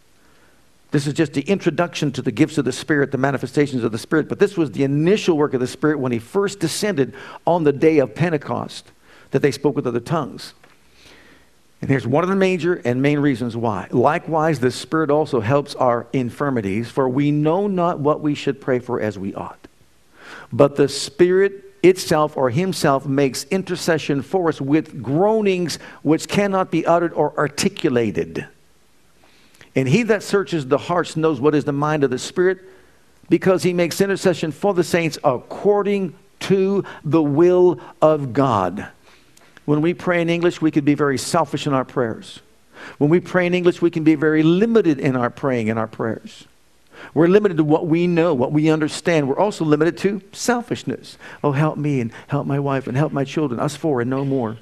This 0.94 1.08
is 1.08 1.14
just 1.14 1.32
the 1.32 1.40
introduction 1.40 2.12
to 2.12 2.22
the 2.22 2.30
gifts 2.30 2.56
of 2.56 2.64
the 2.64 2.70
Spirit, 2.70 3.10
the 3.10 3.18
manifestations 3.18 3.82
of 3.82 3.90
the 3.90 3.98
Spirit. 3.98 4.28
But 4.28 4.38
this 4.38 4.56
was 4.56 4.70
the 4.70 4.84
initial 4.84 5.36
work 5.36 5.52
of 5.52 5.58
the 5.58 5.66
Spirit 5.66 5.98
when 5.98 6.12
He 6.12 6.20
first 6.20 6.60
descended 6.60 7.14
on 7.44 7.64
the 7.64 7.72
day 7.72 7.98
of 7.98 8.14
Pentecost, 8.14 8.92
that 9.32 9.42
they 9.42 9.50
spoke 9.50 9.74
with 9.74 9.88
other 9.88 9.98
tongues. 9.98 10.54
And 11.80 11.90
here's 11.90 12.06
one 12.06 12.22
of 12.22 12.30
the 12.30 12.36
major 12.36 12.74
and 12.84 13.02
main 13.02 13.18
reasons 13.18 13.56
why. 13.56 13.88
Likewise, 13.90 14.60
the 14.60 14.70
Spirit 14.70 15.10
also 15.10 15.40
helps 15.40 15.74
our 15.74 16.06
infirmities, 16.12 16.92
for 16.92 17.08
we 17.08 17.32
know 17.32 17.66
not 17.66 17.98
what 17.98 18.20
we 18.20 18.36
should 18.36 18.60
pray 18.60 18.78
for 18.78 19.00
as 19.00 19.18
we 19.18 19.34
ought. 19.34 19.66
But 20.52 20.76
the 20.76 20.88
Spirit 20.88 21.74
itself 21.82 22.36
or 22.36 22.50
Himself 22.50 23.04
makes 23.04 23.42
intercession 23.46 24.22
for 24.22 24.48
us 24.48 24.60
with 24.60 25.02
groanings 25.02 25.80
which 26.02 26.28
cannot 26.28 26.70
be 26.70 26.86
uttered 26.86 27.14
or 27.14 27.36
articulated. 27.36 28.46
And 29.76 29.88
he 29.88 30.02
that 30.04 30.22
searches 30.22 30.66
the 30.66 30.78
hearts 30.78 31.16
knows 31.16 31.40
what 31.40 31.54
is 31.54 31.64
the 31.64 31.72
mind 31.72 32.04
of 32.04 32.10
the 32.10 32.18
Spirit 32.18 32.58
because 33.28 33.62
he 33.62 33.72
makes 33.72 34.00
intercession 34.00 34.52
for 34.52 34.74
the 34.74 34.84
saints 34.84 35.18
according 35.24 36.14
to 36.40 36.84
the 37.04 37.22
will 37.22 37.80
of 38.00 38.32
God. 38.32 38.88
When 39.64 39.80
we 39.80 39.94
pray 39.94 40.20
in 40.20 40.28
English, 40.28 40.60
we 40.60 40.70
can 40.70 40.84
be 40.84 40.94
very 40.94 41.18
selfish 41.18 41.66
in 41.66 41.72
our 41.72 41.84
prayers. 41.84 42.40
When 42.98 43.08
we 43.08 43.20
pray 43.20 43.46
in 43.46 43.54
English, 43.54 43.80
we 43.80 43.90
can 43.90 44.04
be 44.04 44.14
very 44.14 44.42
limited 44.42 45.00
in 45.00 45.16
our 45.16 45.30
praying 45.30 45.70
and 45.70 45.78
our 45.78 45.86
prayers. 45.86 46.46
We're 47.12 47.28
limited 47.28 47.56
to 47.56 47.64
what 47.64 47.86
we 47.86 48.06
know, 48.06 48.34
what 48.34 48.52
we 48.52 48.68
understand. 48.68 49.28
We're 49.28 49.38
also 49.38 49.64
limited 49.64 49.96
to 49.98 50.22
selfishness. 50.32 51.18
Oh, 51.42 51.52
help 51.52 51.76
me 51.76 52.00
and 52.00 52.12
help 52.28 52.46
my 52.46 52.58
wife 52.58 52.86
and 52.86 52.96
help 52.96 53.12
my 53.12 53.24
children, 53.24 53.58
us 53.58 53.74
four 53.76 54.00
and 54.00 54.10
no 54.10 54.24
more. 54.24 54.58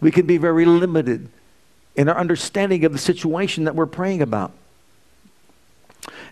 We 0.00 0.10
can 0.10 0.26
be 0.26 0.38
very 0.38 0.64
limited 0.64 1.28
in 1.96 2.08
our 2.08 2.16
understanding 2.16 2.84
of 2.84 2.92
the 2.92 2.98
situation 2.98 3.64
that 3.64 3.74
we're 3.74 3.86
praying 3.86 4.22
about. 4.22 4.52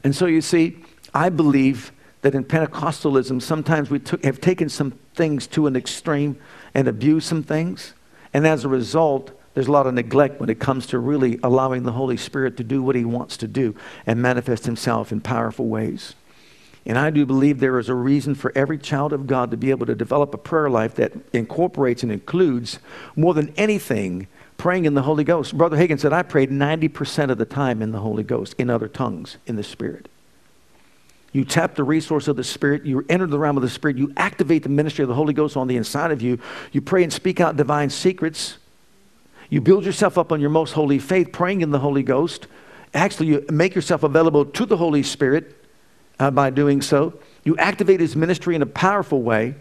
And 0.05 0.15
so 0.15 0.27
you 0.27 0.41
see, 0.41 0.79
I 1.13 1.29
believe 1.29 1.93
that 2.23 2.35
in 2.35 2.45
Pentecostalism, 2.45 3.43
sometimes 3.43 3.91
we 3.91 3.99
took, 3.99 4.25
have 4.25 4.41
taken 4.41 4.69
some 4.69 4.93
things 5.15 5.47
to 5.49 5.67
an 5.67 5.77
extreme 5.77 6.39
and 6.75 6.89
abused 6.89 7.27
some 7.27 7.43
things. 7.43 7.95
And 8.33 8.47
as 8.47 8.65
a 8.65 8.69
result, 8.69 9.31
there's 9.55 9.69
a 9.69 9.73
lot 9.73 9.87
of 9.87 9.95
neglect 9.95 10.41
when 10.41 10.51
it 10.51 10.61
comes 10.61 10.87
to 10.89 10.99
really 10.99 11.39
allowing 11.43 11.83
the 11.83 11.93
Holy 11.93 12.17
Spirit 12.17 12.57
to 12.59 12.65
do 12.65 12.83
what 12.83 12.97
He 12.97 13.05
wants 13.05 13.37
to 13.39 13.49
do 13.49 13.75
and 14.07 14.21
manifest 14.21 14.67
Himself 14.67 15.13
in 15.13 15.21
powerful 15.21 15.67
ways. 15.67 16.15
And 16.88 16.99
I 16.99 17.11
do 17.11 17.26
believe 17.26 17.61
there 17.61 17.78
is 17.78 17.90
a 17.90 17.95
reason 17.95 18.35
for 18.35 18.50
every 18.54 18.78
child 18.78 19.12
of 19.12 19.26
God 19.26 19.50
to 19.50 19.59
be 19.59 19.68
able 19.71 19.85
to 19.85 19.95
develop 19.95 20.33
a 20.33 20.38
prayer 20.38 20.71
life 20.71 20.95
that 20.95 21.12
incorporates 21.35 22.02
and 22.02 22.11
includes 22.11 22.78
more 23.14 23.35
than 23.35 23.52
anything 23.57 24.26
praying 24.57 24.87
in 24.87 24.95
the 24.95 25.02
Holy 25.02 25.23
Ghost. 25.23 25.57
Brother 25.57 25.76
Hagin 25.76 26.00
said, 26.00 26.14
I 26.14 26.23
prayed 26.23 26.50
90% 26.50 27.30
of 27.30 27.37
the 27.37 27.45
time 27.45 27.83
in 27.83 27.92
the 27.92 28.00
Holy 28.00 28.23
Ghost, 28.23 28.54
in 28.57 28.71
other 28.71 28.88
tongues, 28.88 29.37
in 29.47 29.57
the 29.57 29.62
Spirit. 29.62 30.09
You 31.30 31.45
tap 31.45 31.75
the 31.75 31.85
resource 31.85 32.26
of 32.26 32.37
the 32.37 32.42
Spirit. 32.42 32.87
You 32.87 33.04
enter 33.11 33.26
the 33.26 33.38
realm 33.38 33.59
of 33.59 33.62
the 33.62 33.68
Spirit. 33.68 33.99
You 33.99 34.14
activate 34.16 34.62
the 34.62 34.71
ministry 34.71 35.02
of 35.02 35.09
the 35.09 35.14
Holy 35.14 35.35
Ghost 35.35 35.59
on 35.59 35.68
the 35.68 35.76
inside 35.76 36.11
of 36.11 36.23
you. 36.23 36.40
You 36.73 36.80
pray 36.80 37.02
and 37.02 37.12
speak 37.12 37.38
out 37.38 37.59
divine 37.59 37.90
secrets. 37.90 38.57
You 39.50 39.61
build 39.61 39.85
yourself 39.85 40.16
up 40.16 40.33
on 40.33 40.40
your 40.40 40.50
most 40.50 40.73
holy 40.73 40.99
faith, 40.99 41.33
praying 41.33 41.61
in 41.61 41.71
the 41.71 41.80
Holy 41.80 42.02
Ghost. 42.02 42.47
Actually, 42.95 43.26
you 43.26 43.45
make 43.50 43.75
yourself 43.75 44.02
available 44.04 44.47
to 44.47 44.64
the 44.64 44.78
Holy 44.78 45.02
Spirit 45.02 45.58
uh, 46.19 46.31
by 46.31 46.51
doing 46.51 46.83
so. 46.83 47.19
You 47.45 47.57
activate 47.57 48.01
his 48.01 48.17
ministry 48.17 48.55
in 48.55 48.63
a 48.63 48.67
powerful 48.67 49.23
way. 49.23 49.55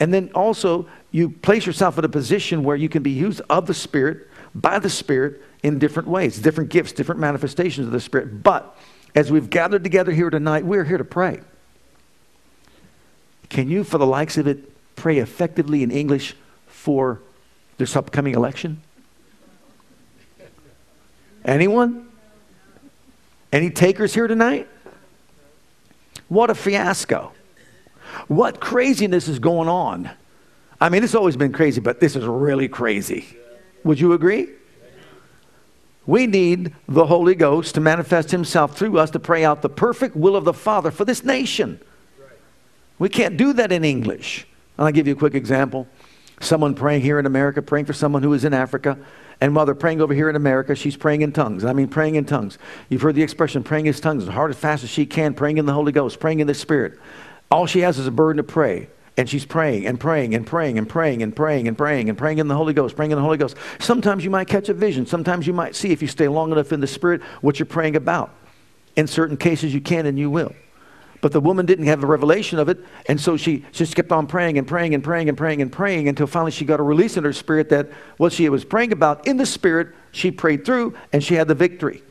And 0.00 0.12
then 0.12 0.30
also, 0.34 0.86
you 1.12 1.30
place 1.30 1.66
yourself 1.66 1.98
in 1.98 2.04
a 2.04 2.08
position 2.08 2.64
where 2.64 2.76
you 2.76 2.88
can 2.88 3.02
be 3.02 3.12
used 3.12 3.40
of 3.48 3.66
the 3.66 3.74
Spirit, 3.74 4.28
by 4.54 4.78
the 4.78 4.90
Spirit, 4.90 5.40
in 5.62 5.78
different 5.78 6.08
ways, 6.08 6.38
different 6.38 6.70
gifts, 6.70 6.92
different 6.92 7.20
manifestations 7.20 7.86
of 7.86 7.92
the 7.92 8.00
Spirit. 8.00 8.42
But 8.42 8.76
as 9.14 9.30
we've 9.30 9.48
gathered 9.48 9.84
together 9.84 10.12
here 10.12 10.30
tonight, 10.30 10.64
we're 10.64 10.84
here 10.84 10.98
to 10.98 11.04
pray. 11.04 11.40
Can 13.48 13.70
you, 13.70 13.84
for 13.84 13.98
the 13.98 14.06
likes 14.06 14.36
of 14.36 14.48
it, 14.48 14.70
pray 14.96 15.18
effectively 15.18 15.82
in 15.82 15.90
English 15.90 16.34
for 16.66 17.20
this 17.78 17.94
upcoming 17.94 18.34
election? 18.34 18.82
Anyone? 21.44 22.08
Any 23.52 23.70
takers 23.70 24.14
here 24.14 24.26
tonight? 24.26 24.68
What 26.28 26.50
a 26.50 26.54
fiasco. 26.54 27.32
What 28.28 28.60
craziness 28.60 29.28
is 29.28 29.38
going 29.38 29.68
on? 29.68 30.10
I 30.80 30.88
mean, 30.88 31.04
it's 31.04 31.14
always 31.14 31.36
been 31.36 31.52
crazy, 31.52 31.80
but 31.80 32.00
this 32.00 32.16
is 32.16 32.24
really 32.24 32.68
crazy. 32.68 33.36
Would 33.84 34.00
you 34.00 34.12
agree? 34.12 34.48
We 36.06 36.26
need 36.26 36.74
the 36.86 37.06
Holy 37.06 37.34
Ghost 37.34 37.74
to 37.76 37.80
manifest 37.80 38.30
Himself 38.30 38.76
through 38.76 38.98
us 38.98 39.10
to 39.12 39.18
pray 39.18 39.44
out 39.44 39.62
the 39.62 39.68
perfect 39.68 40.16
will 40.16 40.36
of 40.36 40.44
the 40.44 40.52
Father 40.52 40.90
for 40.90 41.04
this 41.04 41.24
nation. 41.24 41.80
We 42.98 43.08
can't 43.08 43.36
do 43.36 43.52
that 43.54 43.72
in 43.72 43.84
English. 43.84 44.46
I'll 44.78 44.92
give 44.92 45.06
you 45.06 45.14
a 45.14 45.18
quick 45.18 45.34
example. 45.34 45.88
Someone 46.40 46.74
praying 46.74 47.02
here 47.02 47.18
in 47.18 47.26
America, 47.26 47.62
praying 47.62 47.86
for 47.86 47.92
someone 47.92 48.22
who 48.22 48.32
is 48.34 48.44
in 48.44 48.52
Africa, 48.52 48.98
and 49.40 49.54
while 49.54 49.66
they're 49.66 49.74
praying 49.74 50.00
over 50.00 50.14
here 50.14 50.30
in 50.30 50.36
America, 50.36 50.74
she's 50.74 50.96
praying 50.96 51.22
in 51.22 51.32
tongues. 51.32 51.64
I 51.64 51.72
mean, 51.72 51.88
praying 51.88 52.14
in 52.14 52.24
tongues. 52.24 52.58
You've 52.88 53.02
heard 53.02 53.14
the 53.14 53.22
expression, 53.22 53.62
praying 53.62 53.86
in 53.86 53.94
tongues, 53.94 54.24
as 54.24 54.28
hard 54.28 54.50
as 54.50 54.56
fast 54.56 54.84
as 54.84 54.90
she 54.90 55.06
can, 55.06 55.34
praying 55.34 55.58
in 55.58 55.66
the 55.66 55.72
Holy 55.72 55.92
Ghost, 55.92 56.20
praying 56.20 56.40
in 56.40 56.46
the 56.46 56.54
Spirit. 56.54 56.98
All 57.50 57.66
she 57.66 57.80
has 57.80 57.98
is 57.98 58.06
a 58.06 58.10
burden 58.10 58.38
to 58.38 58.44
pray. 58.44 58.88
And 59.16 59.28
she's 59.28 59.44
praying 59.44 59.86
and 59.86 60.00
praying 60.00 60.34
and 60.34 60.44
praying 60.44 60.76
and 60.76 60.88
praying 60.88 61.22
and 61.22 61.36
praying 61.36 61.68
and 61.68 61.78
praying 61.78 62.08
and 62.08 62.18
praying 62.18 62.38
in 62.38 62.48
the 62.48 62.56
Holy 62.56 62.72
Ghost, 62.72 62.96
praying 62.96 63.12
in 63.12 63.16
the 63.16 63.22
Holy 63.22 63.36
Ghost. 63.36 63.56
Sometimes 63.78 64.24
you 64.24 64.30
might 64.30 64.48
catch 64.48 64.68
a 64.68 64.74
vision. 64.74 65.06
Sometimes 65.06 65.46
you 65.46 65.52
might 65.52 65.76
see, 65.76 65.92
if 65.92 66.02
you 66.02 66.08
stay 66.08 66.26
long 66.26 66.50
enough 66.50 66.72
in 66.72 66.80
the 66.80 66.88
Spirit, 66.88 67.22
what 67.40 67.60
you're 67.60 67.66
praying 67.66 67.94
about. 67.94 68.34
In 68.96 69.06
certain 69.06 69.36
cases, 69.36 69.72
you 69.72 69.80
can 69.80 70.06
and 70.06 70.18
you 70.18 70.30
will. 70.30 70.52
But 71.24 71.32
the 71.32 71.40
woman 71.40 71.64
didn't 71.64 71.86
have 71.86 72.02
the 72.02 72.06
revelation 72.06 72.58
of 72.58 72.68
it, 72.68 72.84
and 73.06 73.18
so 73.18 73.38
she 73.38 73.64
just 73.72 73.96
kept 73.96 74.12
on 74.12 74.26
praying 74.26 74.58
and 74.58 74.68
praying 74.68 74.92
and 74.92 75.02
praying 75.02 75.30
and 75.30 75.38
praying 75.38 75.62
and 75.62 75.72
praying 75.72 76.06
until 76.06 76.26
finally 76.26 76.50
she 76.50 76.66
got 76.66 76.80
a 76.80 76.82
release 76.82 77.16
in 77.16 77.24
her 77.24 77.32
spirit 77.32 77.70
that 77.70 77.88
what 78.18 78.30
she 78.30 78.46
was 78.50 78.62
praying 78.62 78.92
about 78.92 79.26
in 79.26 79.38
the 79.38 79.46
spirit, 79.46 79.88
she 80.12 80.30
prayed 80.30 80.66
through 80.66 80.94
and 81.14 81.24
she 81.24 81.32
had 81.32 81.48
the 81.48 81.54
victory. 81.54 82.02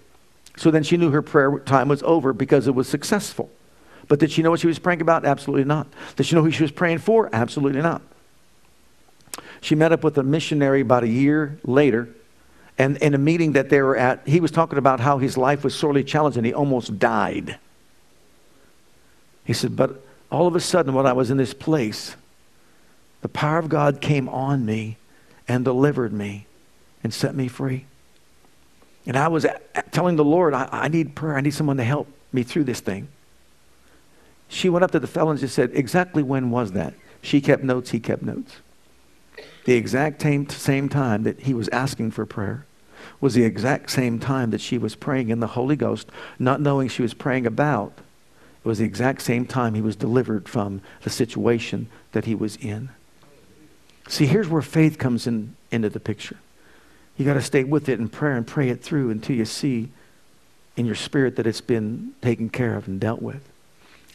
So 0.57 0.71
then 0.71 0.81
she 0.81 0.97
knew 0.97 1.11
her 1.11 1.21
prayer 1.21 1.59
time 1.59 1.89
was 1.89 2.01
over 2.01 2.33
because 2.33 2.65
it 2.65 2.73
was 2.73 2.89
successful. 2.89 3.51
But 4.07 4.17
did 4.17 4.31
she 4.31 4.41
know 4.41 4.49
what 4.49 4.61
she 4.61 4.65
was 4.65 4.79
praying 4.79 5.01
about? 5.01 5.25
Absolutely 5.25 5.65
not. 5.65 5.85
Did 6.15 6.25
she 6.25 6.35
know 6.35 6.41
who 6.41 6.49
she 6.49 6.63
was 6.63 6.71
praying 6.71 6.97
for? 6.97 7.29
Absolutely 7.31 7.83
not. 7.83 8.01
She 9.61 9.75
met 9.75 9.91
up 9.91 10.03
with 10.03 10.17
a 10.17 10.23
missionary 10.23 10.81
about 10.81 11.03
a 11.03 11.07
year 11.07 11.59
later, 11.63 12.09
and 12.79 12.97
in 12.97 13.13
a 13.13 13.19
meeting 13.19 13.51
that 13.51 13.69
they 13.69 13.83
were 13.83 13.95
at, 13.95 14.27
he 14.27 14.39
was 14.39 14.49
talking 14.49 14.79
about 14.79 14.99
how 14.99 15.19
his 15.19 15.37
life 15.37 15.63
was 15.63 15.75
sorely 15.75 16.03
challenged 16.03 16.35
and 16.35 16.47
he 16.47 16.53
almost 16.55 16.97
died. 16.97 17.59
He 19.43 19.53
said, 19.53 19.75
But 19.75 20.03
all 20.31 20.47
of 20.47 20.55
a 20.55 20.59
sudden, 20.59 20.93
when 20.93 21.05
I 21.05 21.13
was 21.13 21.29
in 21.29 21.37
this 21.37 21.53
place, 21.53 22.15
the 23.21 23.29
power 23.29 23.57
of 23.57 23.69
God 23.69 24.01
came 24.01 24.27
on 24.29 24.65
me 24.65 24.97
and 25.47 25.63
delivered 25.63 26.13
me 26.13 26.47
and 27.03 27.13
set 27.13 27.35
me 27.35 27.47
free. 27.47 27.85
And 29.05 29.17
I 29.17 29.27
was 29.27 29.45
telling 29.91 30.15
the 30.15 30.23
Lord, 30.23 30.53
I, 30.53 30.69
I 30.71 30.87
need 30.87 31.15
prayer. 31.15 31.35
I 31.35 31.41
need 31.41 31.53
someone 31.53 31.77
to 31.77 31.83
help 31.83 32.07
me 32.31 32.43
through 32.43 32.63
this 32.63 32.79
thing. 32.79 33.09
She 34.47 34.69
went 34.69 34.83
up 34.83 34.91
to 34.91 34.99
the 34.99 35.07
fellow 35.07 35.31
and 35.31 35.39
just 35.39 35.55
said, 35.55 35.71
Exactly 35.73 36.23
when 36.23 36.51
was 36.51 36.71
that? 36.71 36.93
She 37.21 37.41
kept 37.41 37.63
notes, 37.63 37.91
he 37.91 37.99
kept 37.99 38.21
notes. 38.21 38.57
The 39.65 39.73
exact 39.73 40.21
same, 40.21 40.47
same 40.49 40.89
time 40.89 41.23
that 41.23 41.41
he 41.41 41.53
was 41.53 41.69
asking 41.69 42.11
for 42.11 42.25
prayer 42.25 42.65
was 43.21 43.33
the 43.33 43.43
exact 43.43 43.89
same 43.89 44.19
time 44.19 44.51
that 44.51 44.61
she 44.61 44.77
was 44.77 44.95
praying 44.95 45.29
in 45.29 45.39
the 45.39 45.47
Holy 45.47 45.75
Ghost, 45.75 46.09
not 46.37 46.61
knowing 46.61 46.87
she 46.87 47.01
was 47.01 47.13
praying 47.13 47.45
about. 47.45 47.93
It 48.63 48.67
was 48.67 48.79
the 48.79 48.85
exact 48.85 49.21
same 49.21 49.45
time 49.45 49.73
he 49.73 49.81
was 49.81 49.95
delivered 49.95 50.47
from 50.47 50.81
the 51.01 51.09
situation 51.09 51.89
that 52.13 52.25
he 52.25 52.33
was 52.33 52.55
in. 52.57 52.89
See, 54.07 54.25
here's 54.25 54.47
where 54.47 54.61
faith 54.61 54.97
comes 54.97 55.27
in, 55.27 55.55
into 55.71 55.89
the 55.89 55.99
picture. 55.99 56.37
You 57.17 57.25
got 57.25 57.33
to 57.35 57.41
stay 57.41 57.63
with 57.63 57.89
it 57.89 57.99
in 57.99 58.09
prayer 58.09 58.35
and 58.35 58.47
pray 58.47 58.69
it 58.69 58.81
through 58.81 59.11
until 59.11 59.35
you 59.35 59.45
see 59.45 59.89
in 60.75 60.85
your 60.85 60.95
spirit 60.95 61.35
that 61.35 61.45
it's 61.45 61.61
been 61.61 62.13
taken 62.21 62.49
care 62.49 62.75
of 62.75 62.87
and 62.87 62.99
dealt 62.99 63.21
with. 63.21 63.49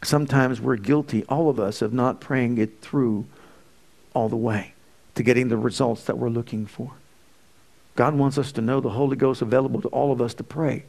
Sometimes 0.03 0.61
we're 0.61 0.77
guilty, 0.77 1.23
all 1.25 1.49
of 1.49 1.59
us, 1.59 1.81
of 1.81 1.93
not 1.93 2.21
praying 2.21 2.57
it 2.57 2.81
through 2.81 3.25
all 4.13 4.29
the 4.29 4.35
way 4.35 4.73
to 5.15 5.23
getting 5.23 5.49
the 5.49 5.57
results 5.57 6.03
that 6.05 6.17
we're 6.17 6.29
looking 6.29 6.65
for. 6.65 6.93
God 7.95 8.15
wants 8.15 8.37
us 8.37 8.51
to 8.53 8.61
know 8.61 8.79
the 8.79 8.91
Holy 8.91 9.17
Ghost 9.17 9.41
available 9.41 9.81
to 9.81 9.89
all 9.89 10.11
of 10.11 10.21
us 10.21 10.33
to 10.35 10.43
pray. 10.43 10.85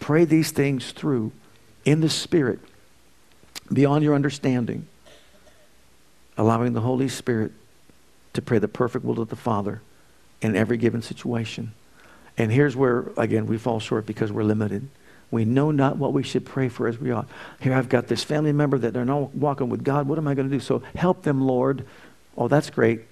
Pray 0.00 0.24
these 0.24 0.50
things 0.50 0.92
through 0.92 1.32
in 1.84 2.00
the 2.00 2.08
Spirit, 2.08 2.58
beyond 3.72 4.04
your 4.04 4.14
understanding, 4.14 4.86
allowing 6.36 6.72
the 6.72 6.80
Holy 6.80 7.08
Spirit 7.08 7.52
to 8.34 8.42
pray 8.42 8.58
the 8.58 8.68
perfect 8.68 9.04
will 9.04 9.20
of 9.20 9.28
the 9.28 9.36
Father 9.36 9.80
in 10.42 10.56
every 10.56 10.76
given 10.76 11.02
situation. 11.02 11.72
And 12.36 12.50
here's 12.50 12.74
where, 12.76 13.06
again, 13.16 13.46
we 13.46 13.58
fall 13.58 13.80
short 13.80 14.06
because 14.06 14.32
we're 14.32 14.42
limited. 14.42 14.88
We 15.30 15.44
know 15.44 15.70
not 15.70 15.96
what 15.96 16.12
we 16.12 16.22
should 16.22 16.44
pray 16.44 16.68
for 16.68 16.86
as 16.86 16.98
we 16.98 17.10
ought. 17.10 17.28
Here, 17.60 17.72
I've 17.72 17.88
got 17.88 18.08
this 18.08 18.22
family 18.22 18.52
member 18.52 18.78
that 18.78 18.92
they're 18.92 19.04
not 19.04 19.34
walking 19.34 19.68
with 19.68 19.82
God. 19.84 20.06
What 20.06 20.18
am 20.18 20.28
I 20.28 20.34
going 20.34 20.48
to 20.48 20.54
do? 20.54 20.60
So 20.60 20.82
help 20.94 21.22
them, 21.22 21.46
Lord. 21.46 21.86
Oh, 22.36 22.48
that's 22.48 22.70
great. 22.70 23.02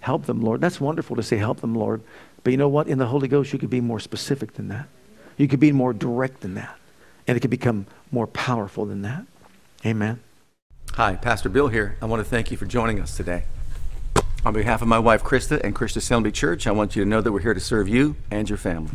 Help 0.00 0.26
them, 0.26 0.42
Lord. 0.42 0.60
That's 0.60 0.80
wonderful 0.80 1.16
to 1.16 1.22
say, 1.22 1.36
help 1.36 1.60
them, 1.60 1.74
Lord. 1.74 2.02
But 2.42 2.50
you 2.50 2.56
know 2.56 2.68
what? 2.68 2.88
In 2.88 2.98
the 2.98 3.06
Holy 3.06 3.28
Ghost, 3.28 3.52
you 3.52 3.58
could 3.58 3.70
be 3.70 3.80
more 3.80 4.00
specific 4.00 4.54
than 4.54 4.68
that. 4.68 4.88
You 5.36 5.48
could 5.48 5.60
be 5.60 5.72
more 5.72 5.92
direct 5.92 6.40
than 6.40 6.54
that. 6.54 6.76
And 7.26 7.36
it 7.36 7.40
could 7.40 7.50
become 7.50 7.86
more 8.10 8.26
powerful 8.26 8.84
than 8.84 9.02
that. 9.02 9.24
Amen. 9.84 10.20
Hi, 10.92 11.16
Pastor 11.16 11.48
Bill 11.48 11.66
here. 11.66 11.96
I 12.00 12.06
want 12.06 12.22
to 12.22 12.28
thank 12.28 12.52
you 12.52 12.56
for 12.56 12.66
joining 12.66 13.00
us 13.00 13.16
today. 13.16 13.44
On 14.44 14.54
behalf 14.54 14.80
of 14.80 14.86
my 14.86 15.00
wife, 15.00 15.24
Krista, 15.24 15.60
and 15.64 15.74
Christian 15.74 15.98
Assembly 15.98 16.30
Church, 16.30 16.68
I 16.68 16.70
want 16.70 16.94
you 16.94 17.02
to 17.02 17.08
know 17.08 17.20
that 17.20 17.32
we're 17.32 17.40
here 17.40 17.54
to 17.54 17.60
serve 17.60 17.88
you 17.88 18.14
and 18.30 18.48
your 18.48 18.58
family. 18.58 18.92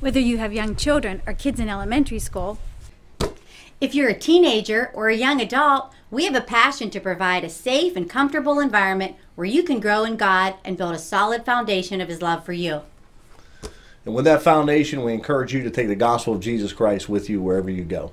Whether 0.00 0.20
you 0.20 0.38
have 0.38 0.52
young 0.52 0.76
children 0.76 1.20
or 1.26 1.34
kids 1.34 1.60
in 1.60 1.68
elementary 1.68 2.20
school, 2.20 2.58
if 3.82 3.94
you're 3.94 4.08
a 4.08 4.18
teenager 4.18 4.90
or 4.94 5.08
a 5.08 5.14
young 5.14 5.42
adult, 5.42 5.92
we 6.10 6.24
have 6.24 6.34
a 6.34 6.40
passion 6.40 6.88
to 6.90 7.00
provide 7.00 7.44
a 7.44 7.50
safe 7.50 7.94
and 7.94 8.08
comfortable 8.08 8.60
environment 8.60 9.16
where 9.34 9.46
you 9.46 9.62
can 9.62 9.78
grow 9.78 10.04
in 10.04 10.16
God 10.16 10.54
and 10.64 10.78
build 10.78 10.94
a 10.94 10.98
solid 10.98 11.44
foundation 11.44 12.00
of 12.00 12.08
His 12.08 12.22
love 12.22 12.46
for 12.46 12.54
you. 12.54 12.80
And 14.06 14.14
with 14.14 14.24
that 14.24 14.40
foundation, 14.40 15.04
we 15.04 15.12
encourage 15.12 15.52
you 15.52 15.62
to 15.64 15.70
take 15.70 15.88
the 15.88 15.94
gospel 15.94 16.34
of 16.34 16.40
Jesus 16.40 16.72
Christ 16.72 17.10
with 17.10 17.28
you 17.28 17.42
wherever 17.42 17.68
you 17.68 17.84
go. 17.84 18.12